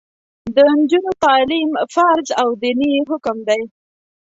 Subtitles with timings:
[0.55, 3.61] د نجونو تعلیم فرض او دیني حکم دی.